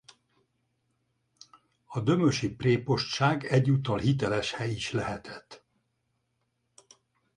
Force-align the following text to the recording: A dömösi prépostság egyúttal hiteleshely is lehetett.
A 1.85 1.99
dömösi 2.01 2.55
prépostság 2.55 3.45
egyúttal 3.45 3.99
hiteleshely 3.99 4.71
is 4.71 4.91
lehetett. 4.91 5.63